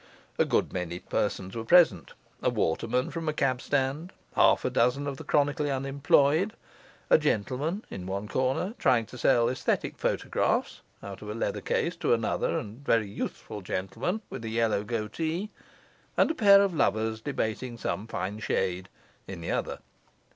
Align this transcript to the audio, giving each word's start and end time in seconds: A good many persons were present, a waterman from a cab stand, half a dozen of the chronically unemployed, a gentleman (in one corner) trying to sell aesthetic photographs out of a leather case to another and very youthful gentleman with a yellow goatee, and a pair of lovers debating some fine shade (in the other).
A 0.39 0.45
good 0.45 0.73
many 0.73 0.97
persons 0.97 1.55
were 1.55 1.63
present, 1.63 2.13
a 2.41 2.49
waterman 2.49 3.11
from 3.11 3.29
a 3.29 3.33
cab 3.33 3.61
stand, 3.61 4.11
half 4.35 4.65
a 4.65 4.71
dozen 4.71 5.05
of 5.05 5.17
the 5.17 5.23
chronically 5.23 5.69
unemployed, 5.69 6.53
a 7.11 7.19
gentleman 7.19 7.85
(in 7.91 8.07
one 8.07 8.27
corner) 8.27 8.73
trying 8.79 9.05
to 9.05 9.17
sell 9.19 9.47
aesthetic 9.47 9.99
photographs 9.99 10.81
out 11.03 11.21
of 11.21 11.29
a 11.29 11.35
leather 11.35 11.61
case 11.61 11.95
to 11.97 12.15
another 12.15 12.57
and 12.57 12.83
very 12.83 13.07
youthful 13.07 13.61
gentleman 13.61 14.21
with 14.31 14.43
a 14.43 14.49
yellow 14.49 14.83
goatee, 14.83 15.51
and 16.17 16.31
a 16.31 16.33
pair 16.33 16.63
of 16.63 16.73
lovers 16.73 17.21
debating 17.21 17.77
some 17.77 18.07
fine 18.07 18.39
shade 18.39 18.89
(in 19.27 19.39
the 19.39 19.51
other). 19.51 19.77